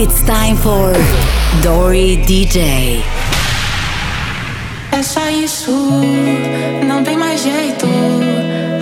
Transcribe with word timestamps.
It's 0.00 0.22
time 0.22 0.54
for 0.54 0.92
Dory 1.60 2.18
DJ. 2.18 3.02
É 4.92 5.02
só 5.02 5.28
isso, 5.28 5.72
não 6.86 7.02
tem 7.02 7.16
mais 7.16 7.42
jeito. 7.42 7.88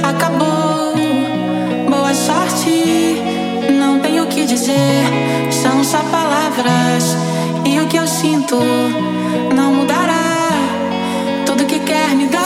Acabou. 0.02 0.94
Boa 1.88 2.12
sorte, 2.12 3.22
não 3.80 3.98
tenho 4.00 4.24
o 4.24 4.26
que 4.26 4.44
dizer. 4.44 5.06
São 5.50 5.82
só 5.82 6.00
palavras 6.00 7.16
e 7.64 7.80
o 7.80 7.86
que 7.86 7.96
eu 7.96 8.06
sinto 8.06 8.58
não 9.54 9.72
mudará. 9.72 10.50
Tudo 11.46 11.64
que 11.64 11.78
quer 11.78 12.14
me 12.14 12.26
dar. 12.26 12.45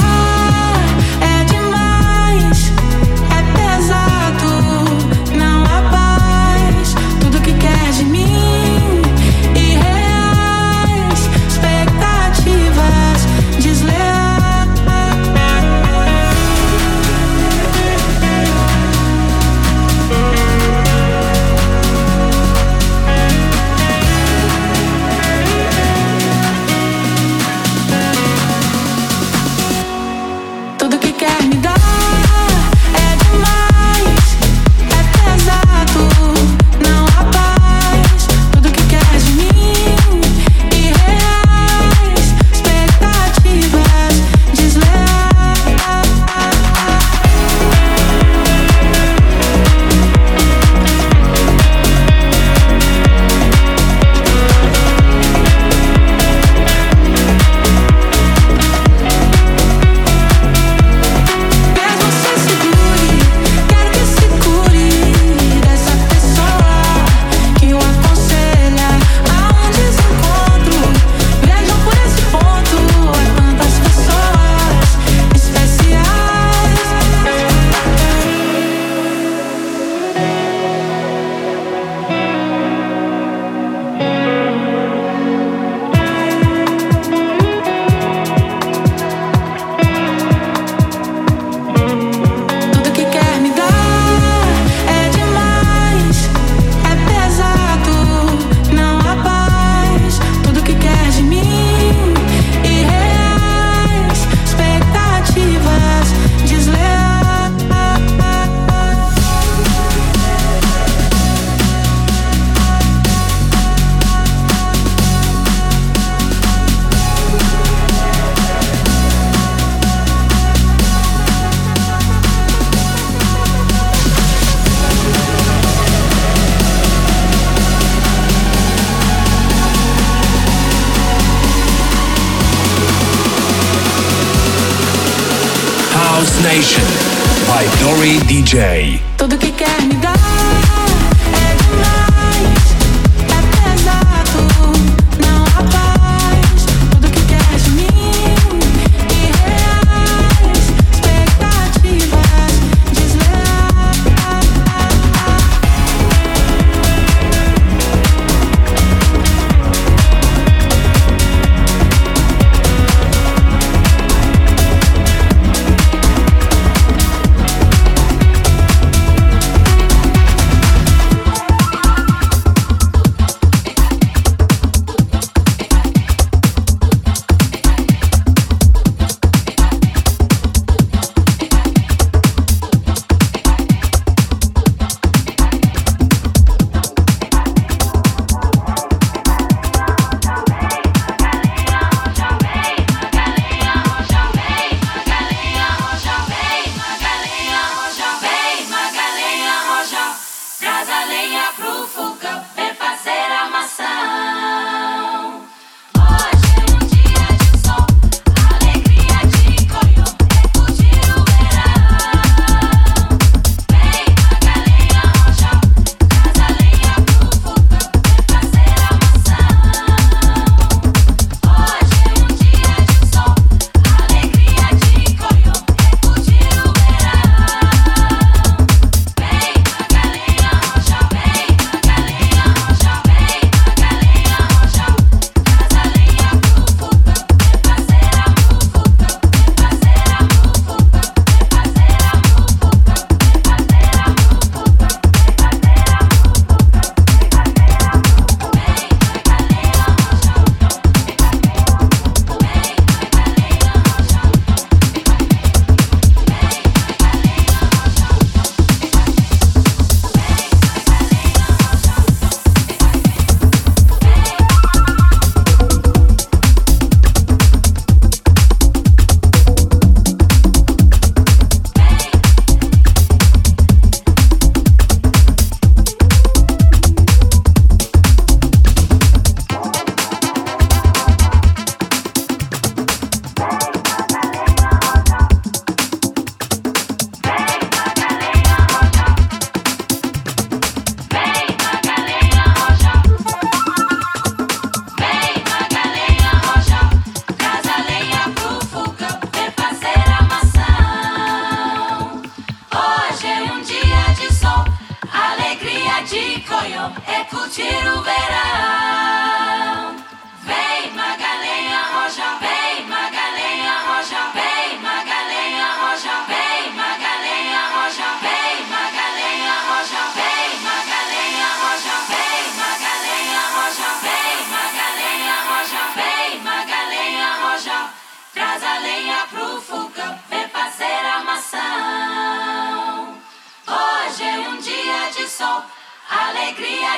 DJ. 138.26 139.00
Tudo 139.18 139.36
que 139.36 139.52
quer 139.52 139.82
me 139.82 139.94
dar. 139.96 140.29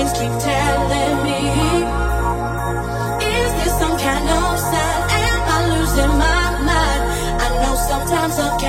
friends 0.00 0.12
keep 0.18 0.32
telling 0.40 1.16
me 1.24 1.40
Is 3.20 3.50
this 3.58 3.78
some 3.78 3.96
kind 3.98 4.28
of 4.28 4.58
sign? 4.58 5.00
Am 5.24 5.40
I 5.56 5.60
losing 5.74 6.12
my 6.24 6.44
mind? 6.70 7.02
I 7.44 7.48
know 7.62 7.74
sometimes 7.90 8.38
I'm 8.38 8.59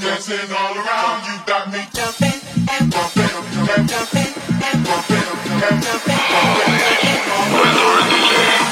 dancing 0.00 0.52
all 0.56 0.74
around. 0.76 1.24
You 1.26 1.38
got 1.46 1.72
me 1.72 1.80
jumping 1.92 2.40
and 2.70 2.90
bumping 2.90 3.24
and 3.68 3.88
jumping 3.88 4.32
and 4.62 4.84
bumping 4.84 5.26
and 5.62 5.82
jumping. 5.82 6.18
And 8.60 8.67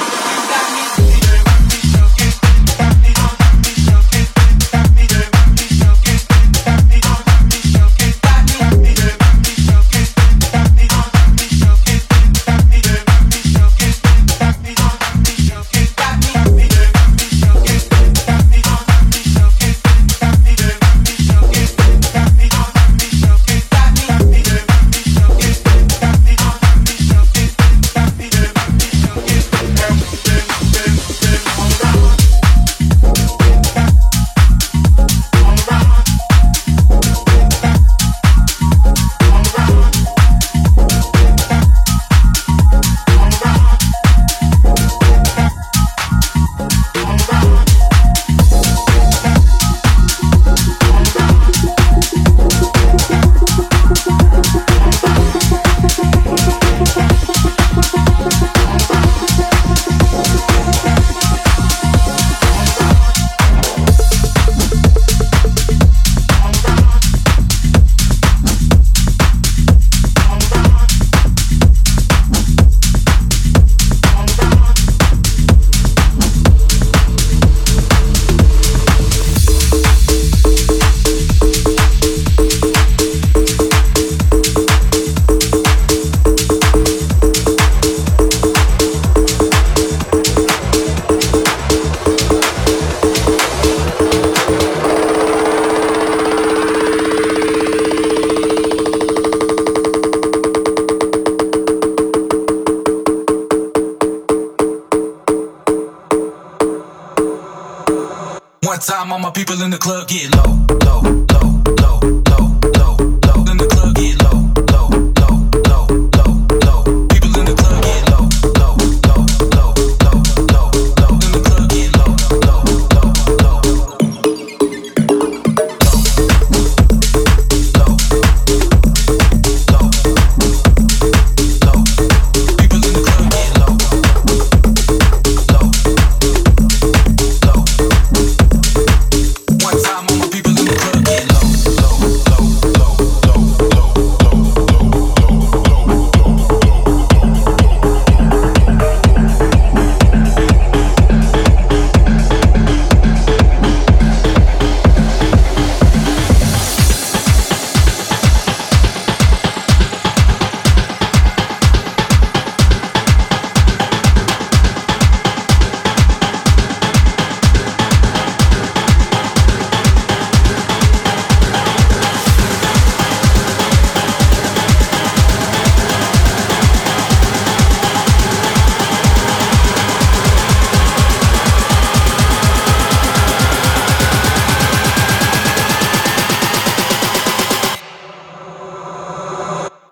people 109.47 109.63
in 109.63 109.71
the 109.71 109.77
club. 109.77 109.96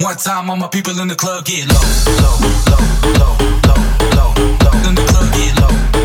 One 0.02 0.18
time, 0.18 0.50
all 0.50 0.58
my 0.58 0.68
people 0.68 1.00
in 1.00 1.08
the 1.08 1.16
club 1.16 1.46
get 1.46 1.68
low, 1.68 1.80
low, 2.20 2.38
low, 2.68 2.84
low, 3.16 3.36
low, 3.64 3.80
low, 4.16 4.32
low. 4.64 4.90
In 4.90 4.96
the 4.96 5.06
club 5.08 5.32
get 5.34 5.56
low. 5.60 6.05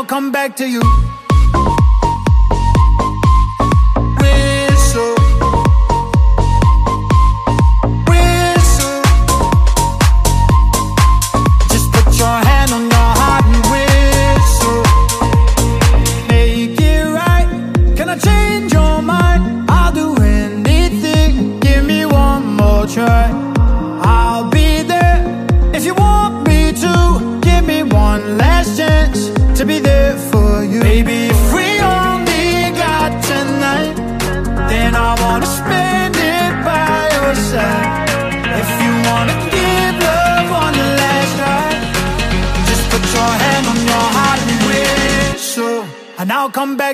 I'll 0.00 0.06
come 0.06 0.32
back 0.32 0.56
to 0.56 0.66
you. 0.66 0.80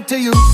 to 0.06 0.20
you. 0.20 0.45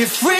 If 0.00 0.12
free. 0.16 0.39